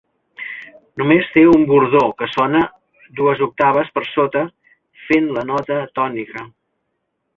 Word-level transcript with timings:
Només 1.01 1.27
té 1.33 1.43
un 1.49 1.65
bordó 1.71 2.01
que 2.21 2.29
sona 2.37 2.61
dues 3.19 3.43
octaves 3.49 3.93
per 3.99 4.05
sota, 4.13 4.43
fent 5.11 5.29
la 5.37 5.45
nota 5.51 5.79
tònica. 6.01 6.49